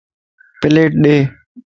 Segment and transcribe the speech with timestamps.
[0.59, 1.15] پليٽ ڏي